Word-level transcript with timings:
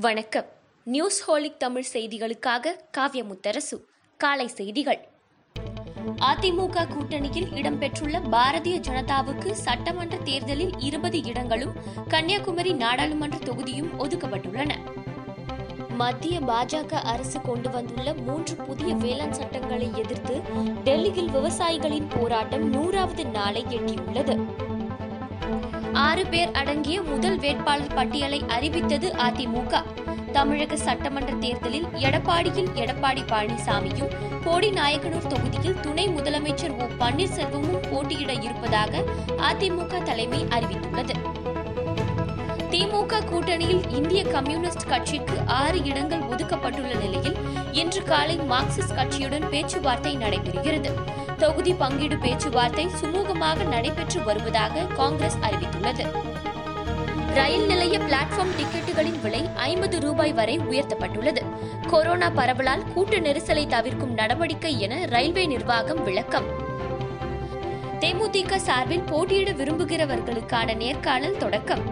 வணக்கம். 0.00 0.44
News 0.84 1.18
holic 1.26 1.56
Tamil 1.58 1.86
செய்திகளுக்காக 1.92 2.72
காவ்ய 2.90 3.24
முத்தரசு 3.24 3.76
காலை 4.16 4.46
செய்திகள். 4.48 5.08
அதிமுக 6.28 6.84
கூட்டணியில் 6.92 7.48
இடம்பெற்றுள்ள 7.60 8.20
பாரதிய 8.34 8.76
ஜனதாவுக்கு 8.88 9.50
சட்டமன்ற 9.52 10.16
தேர்தலில் 10.18 10.74
இருபது 10.78 11.22
இடங்களும் 11.22 11.74
கன்னியாகுமரி 12.08 12.72
நாடாளுமன்ற 12.72 13.38
தொகுதியும் 13.38 13.90
ஒதுக்கப்பட்டுள்ளன. 13.98 14.74
மத்திய 15.94 16.40
பாஜக 16.40 16.92
அரசு 16.92 17.40
கொண்டு 17.40 17.70
வந்துள்ள 17.70 18.14
மூன்று 18.14 18.56
புதிய 18.56 18.94
வேளாண் 18.94 19.32
சட்டங்களை 19.32 19.90
எதிர்த்து 19.94 20.40
டெல்லியில் 20.84 21.30
விவசாயிகளின் 21.30 22.08
போராட்டம் 22.08 22.68
நூறாவது 22.68 23.26
நாளை 23.26 23.64
எட்டியுள்ளது. 23.68 24.36
ஆறு 26.06 26.26
பேர் 26.26 26.50
அடங்கிய 26.50 27.02
முதல் 27.02 27.38
வேட்பாளர் 27.38 27.94
பட்டியலை 27.94 28.44
அறிவித்தது 28.48 29.08
அதிமுக. 29.26 29.82
தமிழக 30.32 30.76
சட்டமன்ற 30.76 31.32
தேர்தலில் 31.32 31.86
எடப்பாடியில் 31.98 32.70
எடப்பாடி 32.74 33.22
பழனிசாமியும் 33.32 34.12
போடிநாயக்கனூர் 34.44 35.26
தொகுதியில் 35.26 35.80
துணை 35.80 36.08
முதலமைச்சர் 36.08 36.74
ஓ 36.76 36.86
பன்னீர்செல்வமும் 36.98 37.82
போட்டியிட 37.90 38.32
இருப்பதாக 38.32 39.02
அதிமுக 39.50 40.02
தலைமை 40.02 40.46
அறிவித்துள்ளது. 40.50 41.16
திமுக 42.70 43.22
கூட்டணியில் 43.30 43.82
இந்திய 43.90 44.22
கம்யூனிஸ்ட் 44.24 44.88
கட்சிக்கு 44.88 45.38
ஆறு 45.46 45.84
இடங்கள் 45.84 46.20
ஒதுக்கப்பட்டுள்ள 46.20 46.92
நிலையில் 46.98 47.36
இன்று 47.72 48.02
காலை 48.02 48.38
மார்க்சிஸ்ட் 48.38 48.96
கட்சியுடன் 48.96 49.48
பேச்சுவார்த்தை 49.48 50.16
நடைபெறுகிறது. 50.16 50.92
தொகுதி 51.38 51.74
பங்கீடு 51.74 52.16
பேச்சுவார்த்தை 52.18 52.86
சுமூகமாக 53.00 53.66
நடைபெற்று 53.68 54.22
வருவதாக 54.22 54.80
காங்கிரஸ் 54.80 55.36
அறிவித்துள்ளது. 55.38 56.04
ரயில் 57.34 57.66
நிலைய 57.66 57.98
பிளாட்ஃபார்ம் 57.98 58.54
டிக்கெட்டுகளின் 58.58 59.20
விலை 59.20 59.48
ஐம்பது 59.56 60.00
ரூபாய் 60.00 60.32
வரை 60.32 60.58
உயர்த்தப்பட்டுள்ளது. 60.58 61.42
கொரோனா 61.86 62.30
பரவலால் 62.30 62.92
கூட்ட 62.94 63.16
நெரிசலை 63.18 63.66
தவிர்க்கும் 63.66 64.12
நடவடிக்கை 64.12 64.80
என 64.80 65.06
ரயில்வே 65.06 65.46
நிர்வாகம் 65.46 66.04
விளக்கம். 66.04 66.44
தேமுதிக 68.00 68.56
சார்பில் 68.56 69.02
போட்டியிட 69.02 69.52
விரும்புகிறவர்களுக்கான 69.52 70.76
நேர்காணல் 70.76 71.36
தொடக்கம். 71.36 71.84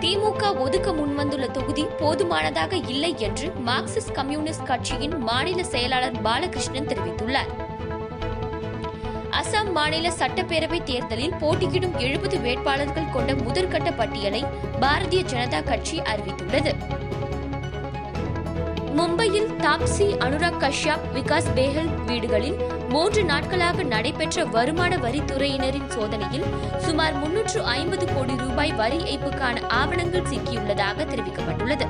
திமுக 0.00 0.58
ஒதுக்க 0.58 0.92
முன்வந்துள்ள 0.92 1.50
தொகுதி 1.50 1.86
போதுமானதாக 1.98 2.76
இல்லை 2.76 3.14
என்று 3.18 3.52
மார்க்சிஸ்ட் 3.66 4.12
கம்யூனிஸ்ட் 4.12 4.66
கட்சியின் 4.66 5.18
மாநில 5.18 5.64
செயலாளர் 5.64 6.22
பாலகிருஷ்ணன் 6.22 6.90
தெரிவித்துள்ளார். 6.92 7.68
அசாம் 9.50 9.70
மாநில 9.72 10.08
சட்டப்பேரவை 10.08 10.82
தேர்தலில் 10.82 11.34
போட்டியிடும் 11.34 11.98
எழுபது 11.98 12.40
வேட்பாளர்கள் 12.40 13.08
கொண்ட 13.12 13.32
முதற்கட்ட 13.32 13.96
பட்டியலை 13.96 14.44
பாரதிய 14.80 15.22
ஜனதா 15.32 15.64
கட்சி 15.64 16.00
அறிவித்துள்ளது. 16.00 16.72
மும்பையில் 18.96 19.48
தாப்சி 19.64 20.06
அனுராக் 20.26 20.60
கஷ்யப் 20.60 21.06
விகாஸ் 21.14 21.50
பேஹல் 21.54 21.90
வீடுகளில் 22.06 22.56
மூன்று 22.88 23.24
நாட்களாக 23.24 23.82
நடைபெற்ற 23.82 24.44
வருமான 24.44 24.96
வரித்துறையினரின் 24.96 25.88
சோதனையில் 25.88 26.46
சுமார் 26.78 27.14
முன்னூற்று 27.14 27.64
ஐம்பது 27.64 28.14
கோடி 28.14 28.36
ரூபாய் 28.36 28.72
வரி 28.72 28.96
ஏய்ப்புக்கான 28.96 29.66
ஆவணங்கள் 29.68 30.30
சிக்கியுள்ளதாக 30.30 31.08
தெரிவிக்கப்பட்டுள்ளது. 31.12 31.88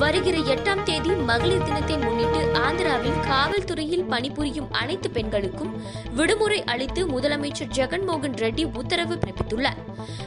வருகிற 0.00 0.36
எட்டாம் 0.52 0.82
தேதி 0.82 1.12
மகளிர் 1.30 1.62
தினத்தை 1.62 1.96
முன்னிட்டு 1.96 2.40
ஆந்திராவில் 2.66 3.18
காவல்துறையில் 3.28 4.04
பணிபுரியும் 4.08 4.68
அனைத்து 4.72 5.10
பெண்களுக்கும் 5.10 5.72
விடுமுறை 6.14 6.58
அளித்து 6.64 7.02
முதலமைச்சர் 7.06 7.72
ஜெகன்மோகன் 7.78 8.36
ரெட்டி 8.42 8.64
உத்தரவு 8.80 9.18
பிறப்பித்துள்ளார். 9.22 9.80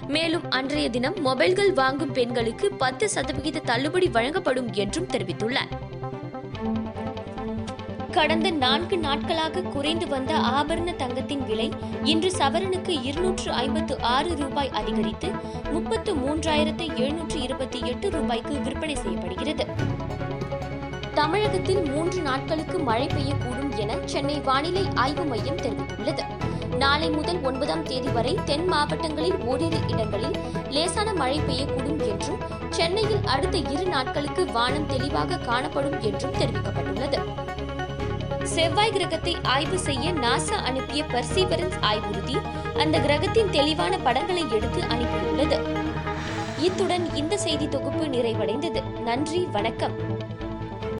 மேலும் 0.07 0.45
அன்றைய 0.49 0.89
தினம் 0.89 1.17
மொபைல்கள் 1.25 1.73
வாங்கும் 1.73 2.11
பெண்களுக்கு 2.11 2.69
பத்து 2.83 3.07
சதவிகித 3.09 3.65
தள்ளுபடி 3.71 4.07
வழங்கப்படும் 4.07 4.69
என்றும் 4.73 5.09
தெரிவித்துள்ளார். 5.13 5.73
கடந்த 8.15 8.49
நான்கு 8.51 8.97
நாட்களாக 8.97 9.61
குறைந்து 9.61 10.07
வந்த 10.07 10.33
ஆபரண 10.33 10.95
தங்கத்தின் 10.95 11.43
விலை 11.45 11.71
இன்று 12.03 12.29
சவரனுக்கு 12.29 12.93
இருநூற்று 13.03 13.51
ஐம்பத்து 13.51 14.01
ஆறு 14.01 14.35
ரூபாய் 14.35 14.69
அதிகரித்து 14.69 15.29
முப்பத்து 15.71 16.11
மூன்றாயிரத்து 16.15 16.85
எழுநூற்று 16.95 17.41
இருபத்தி 17.41 17.79
எட்டு 17.85 18.09
ரூபாய்க்கு 18.09 18.61
விற்பனை 18.61 18.95
செய்யப்படுகிறது. 18.95 19.65
தமிழகத்தில் 21.13 21.81
மூன்று 21.91 22.21
நாட்களுக்கு 22.21 22.79
மழை 22.79 23.07
பெய்யக்கூடும் 23.07 23.73
என 23.75 23.97
சென்னை 24.05 24.39
வானிலை 24.39 24.85
ஆய்வு 24.95 25.25
மையம் 25.25 25.61
தெரிவித்துள்ளது. 25.65 26.25
நாளை 26.77 27.09
முதல் 27.09 27.41
ஒன்பதாம் 27.41 27.83
தேதி 27.83 28.07
வரை 28.07 28.37
தென் 28.45 28.67
மாவட்டங்களில் 28.67 29.39
ஓரிரு 29.45 29.79
இடங்களில் 29.87 30.37
லேசான 30.69 31.13
மழை 31.13 31.39
பெய்யக்கூடும் 31.39 32.01
என்றும் 32.11 32.39
சென்னையில் 32.69 33.25
அடுத்த 33.25 33.57
இரு 33.57 33.85
நாட்களுக்கு 33.85 34.45
வானம் 34.51 34.87
தெளிவாக 34.87 35.37
காணப்படும் 35.37 36.01
என்றும் 36.01 36.33
தெரிவிக்கப்பட்டுள்ளது. 36.33 37.19
செவ்வாய் 38.43 38.91
கிரகத்தை 38.91 39.37
ஆய்வு 39.43 39.79
செய்ய 39.79 40.13
நாசா 40.13 40.51
அனுப்பிய 40.51 41.03
பர்சிவரன்ஸ் 41.03 41.77
ஆய்வுறுதி 41.81 42.37
அந்த 42.77 42.99
கிரகத்தின் 42.99 43.49
தெளிவான 43.49 43.97
படங்களை 43.97 44.45
எடுத்து 44.51 44.81
அனுப்பியுள்ளது. 44.81 45.59
இத்துடன் 46.59 47.15
இந்த 47.15 47.37
செய்தி 47.37 47.67
தொகுப்பு 47.67 48.05
நிறைவடைந்தது. 48.05 48.99
நன்றி 48.99 49.47
வணக்கம். 49.51 50.21